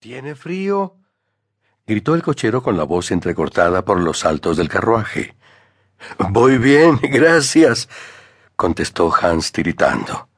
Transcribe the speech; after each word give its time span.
¿Tiene 0.00 0.34
frío? 0.34 0.96
gritó 1.86 2.14
el 2.14 2.22
cochero 2.22 2.62
con 2.62 2.78
la 2.78 2.84
voz 2.84 3.10
entrecortada 3.10 3.84
por 3.84 4.00
los 4.00 4.20
saltos 4.20 4.56
del 4.56 4.70
carruaje. 4.70 5.36
Voy 6.30 6.56
bien, 6.56 6.98
gracias, 7.02 7.86
contestó 8.56 9.14
Hans 9.14 9.52
tiritando. 9.52 10.30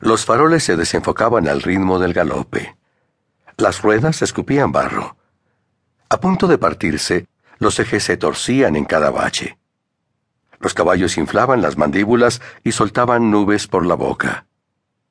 Los 0.00 0.24
faroles 0.24 0.64
se 0.64 0.76
desenfocaban 0.76 1.46
al 1.46 1.62
ritmo 1.62 2.00
del 2.00 2.12
galope. 2.12 2.76
Las 3.56 3.82
ruedas 3.82 4.20
escupían 4.20 4.72
barro. 4.72 5.16
A 6.08 6.18
punto 6.18 6.48
de 6.48 6.58
partirse, 6.58 7.28
los 7.58 7.78
ejes 7.78 8.02
se 8.02 8.16
torcían 8.16 8.74
en 8.74 8.84
cada 8.84 9.10
bache. 9.12 9.58
Los 10.58 10.74
caballos 10.74 11.18
inflaban 11.18 11.62
las 11.62 11.78
mandíbulas 11.78 12.42
y 12.64 12.72
soltaban 12.72 13.30
nubes 13.30 13.68
por 13.68 13.86
la 13.86 13.94
boca. 13.94 14.46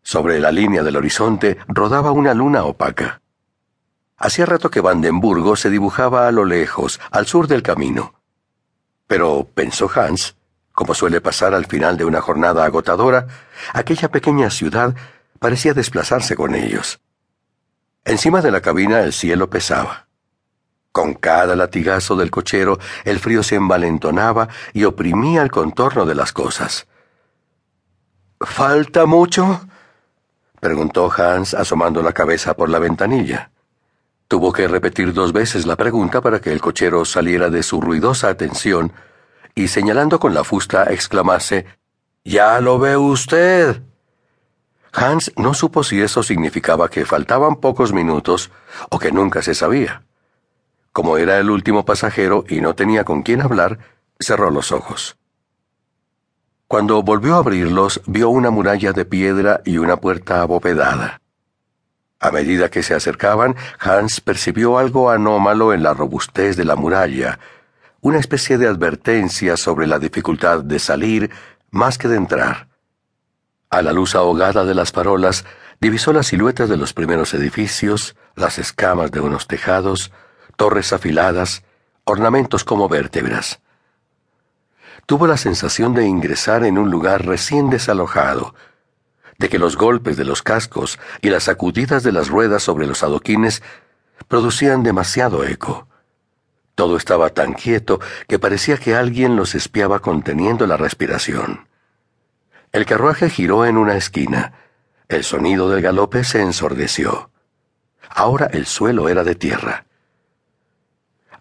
Sobre 0.03 0.39
la 0.39 0.51
línea 0.51 0.83
del 0.83 0.97
horizonte 0.97 1.57
rodaba 1.67 2.11
una 2.11 2.33
luna 2.33 2.65
opaca. 2.65 3.21
Hacía 4.17 4.45
rato 4.45 4.69
que 4.69 4.81
Vandenburgo 4.81 5.55
se 5.55 5.69
dibujaba 5.69 6.27
a 6.27 6.31
lo 6.31 6.45
lejos, 6.45 6.99
al 7.09 7.25
sur 7.25 7.47
del 7.47 7.63
camino. 7.63 8.13
Pero, 9.07 9.47
pensó 9.53 9.89
Hans, 9.93 10.35
como 10.73 10.93
suele 10.93 11.21
pasar 11.21 11.53
al 11.53 11.65
final 11.65 11.97
de 11.97 12.05
una 12.05 12.21
jornada 12.21 12.65
agotadora, 12.65 13.27
aquella 13.73 14.09
pequeña 14.09 14.49
ciudad 14.49 14.95
parecía 15.39 15.73
desplazarse 15.73 16.35
con 16.35 16.55
ellos. 16.55 16.99
Encima 18.05 18.41
de 18.41 18.51
la 18.51 18.61
cabina 18.61 19.01
el 19.01 19.13
cielo 19.13 19.49
pesaba. 19.49 20.07
Con 20.91 21.13
cada 21.15 21.55
latigazo 21.55 22.15
del 22.15 22.29
cochero 22.29 22.77
el 23.05 23.19
frío 23.19 23.41
se 23.41 23.55
envalentonaba 23.55 24.49
y 24.73 24.83
oprimía 24.83 25.41
el 25.41 25.51
contorno 25.51 26.05
de 26.05 26.15
las 26.15 26.33
cosas. 26.33 26.87
¿Falta 28.39 29.05
mucho? 29.05 29.61
Preguntó 30.63 31.11
Hans 31.15 31.53
asomando 31.53 32.01
la 32.01 32.13
cabeza 32.13 32.55
por 32.55 32.69
la 32.69 32.79
ventanilla. 32.79 33.51
Tuvo 34.27 34.51
que 34.51 34.67
repetir 34.67 35.13
dos 35.13 35.31
veces 35.31 35.67
la 35.67 35.75
pregunta 35.75 36.21
para 36.21 36.39
que 36.41 36.51
el 36.51 36.59
cochero 36.59 37.05
saliera 37.05 37.51
de 37.51 37.61
su 37.61 37.79
ruidosa 37.79 38.29
atención 38.29 38.91
y 39.53 39.67
señalando 39.67 40.19
con 40.19 40.33
la 40.33 40.43
fusta 40.43 40.85
exclamase 40.85 41.67
Ya 42.23 42.59
lo 42.61 42.79
ve 42.79 42.97
usted. 42.97 43.83
Hans 44.91 45.31
no 45.35 45.53
supo 45.53 45.83
si 45.83 46.01
eso 46.01 46.23
significaba 46.23 46.89
que 46.89 47.05
faltaban 47.05 47.57
pocos 47.57 47.93
minutos 47.93 48.49
o 48.89 48.97
que 48.97 49.11
nunca 49.11 49.41
se 49.41 49.53
sabía. 49.53 50.03
Como 50.91 51.17
era 51.17 51.39
el 51.39 51.49
último 51.49 51.85
pasajero 51.85 52.45
y 52.47 52.61
no 52.61 52.73
tenía 52.73 53.03
con 53.03 53.23
quién 53.23 53.41
hablar, 53.41 53.79
cerró 54.19 54.49
los 54.49 54.71
ojos. 54.71 55.17
Cuando 56.73 57.03
volvió 57.03 57.35
a 57.35 57.37
abrirlos, 57.37 58.01
vio 58.07 58.29
una 58.29 58.49
muralla 58.49 58.93
de 58.93 59.05
piedra 59.05 59.61
y 59.63 59.77
una 59.77 59.97
puerta 59.97 60.41
abovedada. 60.41 61.21
A 62.19 62.31
medida 62.31 62.71
que 62.71 62.81
se 62.81 62.95
acercaban, 62.95 63.55
Hans 63.79 64.21
percibió 64.21 64.79
algo 64.79 65.11
anómalo 65.11 65.71
en 65.71 65.83
la 65.83 65.93
robustez 65.93 66.57
de 66.57 66.65
la 66.65 66.75
muralla, 66.75 67.37
una 68.01 68.17
especie 68.17 68.57
de 68.57 68.67
advertencia 68.67 69.55
sobre 69.55 69.85
la 69.85 69.99
dificultad 69.99 70.63
de 70.63 70.79
salir 70.79 71.29
más 71.69 71.99
que 71.99 72.07
de 72.07 72.15
entrar. 72.17 72.69
A 73.69 73.83
la 73.83 73.93
luz 73.93 74.15
ahogada 74.15 74.65
de 74.65 74.73
las 74.73 74.91
farolas, 74.91 75.45
divisó 75.79 76.11
las 76.11 76.25
siluetas 76.25 76.69
de 76.69 76.77
los 76.77 76.91
primeros 76.91 77.35
edificios, 77.35 78.15
las 78.35 78.57
escamas 78.57 79.11
de 79.11 79.19
unos 79.19 79.45
tejados, 79.45 80.11
torres 80.55 80.91
afiladas, 80.91 81.61
ornamentos 82.03 82.63
como 82.63 82.89
vértebras 82.89 83.59
tuvo 85.05 85.27
la 85.27 85.37
sensación 85.37 85.93
de 85.93 86.05
ingresar 86.05 86.63
en 86.63 86.77
un 86.77 86.89
lugar 86.89 87.25
recién 87.25 87.69
desalojado, 87.69 88.55
de 89.37 89.49
que 89.49 89.59
los 89.59 89.77
golpes 89.77 90.17
de 90.17 90.25
los 90.25 90.41
cascos 90.41 90.99
y 91.21 91.29
las 91.29 91.43
sacudidas 91.43 92.03
de 92.03 92.11
las 92.11 92.29
ruedas 92.29 92.63
sobre 92.63 92.87
los 92.87 93.03
adoquines 93.03 93.61
producían 94.27 94.83
demasiado 94.83 95.43
eco. 95.43 95.87
Todo 96.75 96.97
estaba 96.97 97.29
tan 97.29 97.53
quieto 97.53 97.99
que 98.27 98.39
parecía 98.39 98.77
que 98.77 98.95
alguien 98.95 99.35
los 99.35 99.53
espiaba 99.53 99.99
conteniendo 99.99 100.65
la 100.65 100.77
respiración. 100.77 101.67
El 102.71 102.85
carruaje 102.85 103.29
giró 103.29 103.65
en 103.65 103.77
una 103.77 103.95
esquina. 103.95 104.53
El 105.07 105.23
sonido 105.23 105.69
del 105.69 105.81
galope 105.81 106.23
se 106.23 106.41
ensordeció. 106.41 107.29
Ahora 108.09 108.47
el 108.51 108.65
suelo 108.65 109.09
era 109.09 109.23
de 109.23 109.35
tierra. 109.35 109.85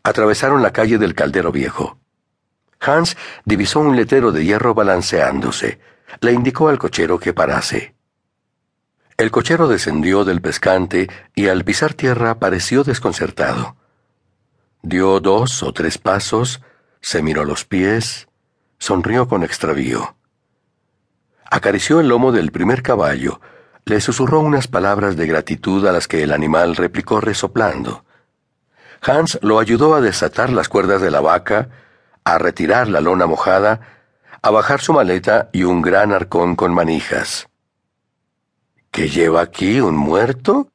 Atravesaron 0.02 0.60
la 0.62 0.72
calle 0.72 0.98
del 0.98 1.14
Caldero 1.14 1.52
Viejo. 1.52 2.01
Hans 2.82 3.16
divisó 3.44 3.80
un 3.80 3.96
letrero 3.96 4.32
de 4.32 4.44
hierro 4.44 4.74
balanceándose. 4.74 5.80
Le 6.20 6.32
indicó 6.32 6.68
al 6.68 6.78
cochero 6.78 7.18
que 7.18 7.32
parase. 7.32 7.94
El 9.16 9.30
cochero 9.30 9.68
descendió 9.68 10.24
del 10.24 10.40
pescante 10.40 11.08
y 11.34 11.48
al 11.48 11.64
pisar 11.64 11.94
tierra 11.94 12.38
pareció 12.38 12.82
desconcertado. 12.82 13.76
Dio 14.82 15.20
dos 15.20 15.62
o 15.62 15.72
tres 15.72 15.98
pasos, 15.98 16.60
se 17.00 17.22
miró 17.22 17.44
los 17.44 17.64
pies, 17.64 18.28
sonrió 18.78 19.28
con 19.28 19.44
extravío. 19.44 20.16
Acarició 21.48 22.00
el 22.00 22.08
lomo 22.08 22.32
del 22.32 22.50
primer 22.50 22.82
caballo, 22.82 23.40
le 23.84 24.00
susurró 24.00 24.40
unas 24.40 24.66
palabras 24.66 25.16
de 25.16 25.26
gratitud 25.26 25.86
a 25.86 25.92
las 25.92 26.08
que 26.08 26.22
el 26.22 26.32
animal 26.32 26.76
replicó 26.76 27.20
resoplando. 27.20 28.04
Hans 29.00 29.38
lo 29.42 29.58
ayudó 29.58 29.94
a 29.94 30.00
desatar 30.00 30.50
las 30.50 30.68
cuerdas 30.68 31.00
de 31.00 31.10
la 31.10 31.20
vaca, 31.20 31.68
a 32.24 32.38
retirar 32.38 32.88
la 32.88 33.00
lona 33.00 33.26
mojada, 33.26 33.80
a 34.42 34.50
bajar 34.50 34.80
su 34.80 34.92
maleta 34.92 35.50
y 35.52 35.64
un 35.64 35.82
gran 35.82 36.12
arcón 36.12 36.56
con 36.56 36.74
manijas. 36.74 37.48
¿Qué 38.90 39.08
lleva 39.08 39.40
aquí 39.40 39.80
un 39.80 39.96
muerto? 39.96 40.68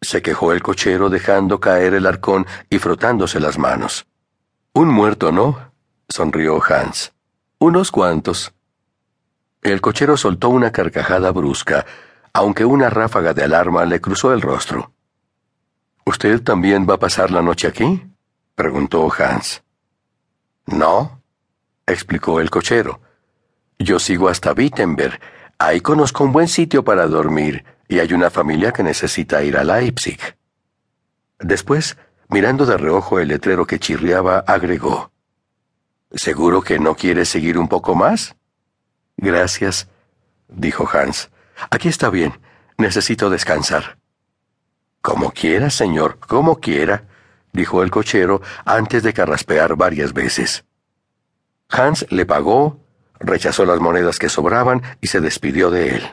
se 0.00 0.22
quejó 0.22 0.52
el 0.52 0.62
cochero 0.62 1.08
dejando 1.08 1.58
caer 1.58 1.94
el 1.94 2.06
arcón 2.06 2.46
y 2.68 2.78
frotándose 2.78 3.40
las 3.40 3.58
manos. 3.58 4.06
Un 4.72 4.88
muerto, 4.88 5.32
¿no? 5.32 5.72
sonrió 6.08 6.62
Hans. 6.62 7.12
Unos 7.58 7.90
cuantos. 7.90 8.52
El 9.62 9.80
cochero 9.80 10.16
soltó 10.16 10.50
una 10.50 10.70
carcajada 10.70 11.32
brusca, 11.32 11.86
aunque 12.32 12.64
una 12.64 12.90
ráfaga 12.90 13.32
de 13.32 13.44
alarma 13.44 13.84
le 13.86 14.00
cruzó 14.00 14.32
el 14.32 14.42
rostro. 14.42 14.92
¿Usted 16.04 16.42
también 16.42 16.86
va 16.88 16.94
a 16.94 16.98
pasar 16.98 17.30
la 17.30 17.42
noche 17.42 17.66
aquí? 17.66 18.04
preguntó 18.54 19.10
Hans. 19.18 19.62
No, 20.66 21.22
explicó 21.86 22.40
el 22.40 22.50
cochero. 22.50 23.00
Yo 23.78 23.98
sigo 23.98 24.28
hasta 24.28 24.52
Wittenberg. 24.52 25.20
Ahí 25.58 25.80
conozco 25.80 26.24
un 26.24 26.32
buen 26.32 26.48
sitio 26.48 26.84
para 26.84 27.06
dormir 27.06 27.64
y 27.88 28.00
hay 28.00 28.12
una 28.12 28.30
familia 28.30 28.72
que 28.72 28.82
necesita 28.82 29.42
ir 29.42 29.56
a 29.56 29.64
Leipzig. 29.64 30.18
Después, 31.38 31.96
mirando 32.28 32.66
de 32.66 32.76
reojo 32.76 33.20
el 33.20 33.28
letrero 33.28 33.66
que 33.66 33.78
chirriaba, 33.78 34.40
agregó. 34.40 35.12
¿Seguro 36.12 36.62
que 36.62 36.78
no 36.78 36.94
quiere 36.94 37.24
seguir 37.24 37.58
un 37.58 37.68
poco 37.68 37.94
más? 37.94 38.36
Gracias, 39.16 39.88
dijo 40.48 40.88
Hans. 40.92 41.30
Aquí 41.70 41.88
está 41.88 42.10
bien. 42.10 42.38
Necesito 42.78 43.30
descansar. 43.30 43.98
Como 45.00 45.30
quiera, 45.30 45.70
señor, 45.70 46.18
como 46.18 46.56
quiera, 46.60 47.04
dijo 47.56 47.82
el 47.82 47.90
cochero 47.90 48.40
antes 48.64 49.02
de 49.02 49.12
carraspear 49.12 49.74
varias 49.74 50.12
veces. 50.12 50.64
Hans 51.68 52.06
le 52.10 52.24
pagó, 52.24 52.78
rechazó 53.18 53.64
las 53.64 53.80
monedas 53.80 54.20
que 54.20 54.28
sobraban 54.28 54.82
y 55.00 55.08
se 55.08 55.20
despidió 55.20 55.70
de 55.72 55.96
él. 55.96 56.08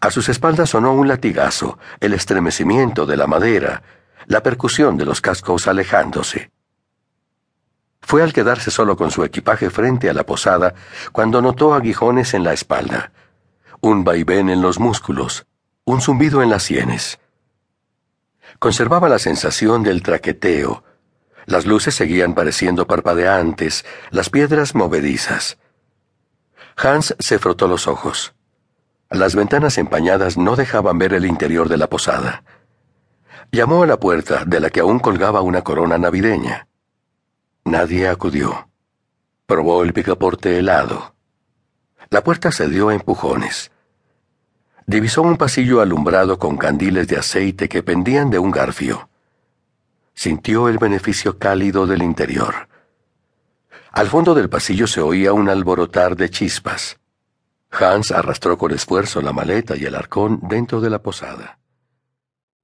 A 0.00 0.10
sus 0.10 0.28
espaldas 0.28 0.70
sonó 0.70 0.92
un 0.92 1.06
latigazo, 1.06 1.78
el 2.00 2.14
estremecimiento 2.14 3.06
de 3.06 3.16
la 3.16 3.26
madera, 3.26 3.82
la 4.26 4.42
percusión 4.42 4.96
de 4.96 5.04
los 5.04 5.20
cascos 5.20 5.68
alejándose. 5.68 6.50
Fue 8.00 8.22
al 8.22 8.32
quedarse 8.32 8.70
solo 8.70 8.96
con 8.96 9.10
su 9.10 9.24
equipaje 9.24 9.70
frente 9.70 10.10
a 10.10 10.12
la 10.12 10.26
posada 10.26 10.74
cuando 11.12 11.40
notó 11.40 11.74
aguijones 11.74 12.34
en 12.34 12.44
la 12.44 12.52
espalda, 12.52 13.12
un 13.80 14.04
vaivén 14.04 14.50
en 14.50 14.60
los 14.60 14.78
músculos, 14.78 15.46
un 15.84 16.00
zumbido 16.00 16.42
en 16.42 16.50
las 16.50 16.64
sienes. 16.64 17.18
Conservaba 18.58 19.08
la 19.08 19.18
sensación 19.18 19.82
del 19.82 20.02
traqueteo. 20.02 20.84
Las 21.46 21.66
luces 21.66 21.94
seguían 21.94 22.34
pareciendo 22.34 22.86
parpadeantes, 22.86 23.84
las 24.10 24.30
piedras 24.30 24.74
movedizas. 24.74 25.58
Hans 26.76 27.14
se 27.18 27.38
frotó 27.38 27.68
los 27.68 27.86
ojos. 27.86 28.34
Las 29.10 29.34
ventanas 29.34 29.78
empañadas 29.78 30.36
no 30.36 30.56
dejaban 30.56 30.98
ver 30.98 31.12
el 31.12 31.26
interior 31.26 31.68
de 31.68 31.76
la 31.76 31.88
posada. 31.88 32.44
Llamó 33.52 33.82
a 33.82 33.86
la 33.86 33.98
puerta, 33.98 34.44
de 34.46 34.60
la 34.60 34.70
que 34.70 34.80
aún 34.80 34.98
colgaba 34.98 35.42
una 35.42 35.62
corona 35.62 35.98
navideña. 35.98 36.66
Nadie 37.64 38.08
acudió. 38.08 38.68
Probó 39.46 39.82
el 39.82 39.92
picaporte 39.92 40.58
helado. 40.58 41.14
La 42.10 42.24
puerta 42.24 42.50
se 42.50 42.68
dio 42.68 42.88
a 42.88 42.94
empujones 42.94 43.70
divisó 44.86 45.22
un 45.22 45.36
pasillo 45.36 45.80
alumbrado 45.80 46.38
con 46.38 46.56
candiles 46.56 47.08
de 47.08 47.16
aceite 47.16 47.68
que 47.68 47.82
pendían 47.82 48.30
de 48.30 48.38
un 48.38 48.50
garfio. 48.50 49.08
Sintió 50.14 50.68
el 50.68 50.78
beneficio 50.78 51.38
cálido 51.38 51.86
del 51.86 52.02
interior. 52.02 52.68
Al 53.90 54.08
fondo 54.08 54.34
del 54.34 54.48
pasillo 54.48 54.86
se 54.86 55.00
oía 55.00 55.32
un 55.32 55.48
alborotar 55.48 56.16
de 56.16 56.30
chispas. 56.30 56.98
Hans 57.70 58.12
arrastró 58.12 58.56
con 58.58 58.72
esfuerzo 58.72 59.20
la 59.20 59.32
maleta 59.32 59.76
y 59.76 59.84
el 59.84 59.94
arcón 59.94 60.40
dentro 60.42 60.80
de 60.80 60.90
la 60.90 61.00
posada. 61.00 61.58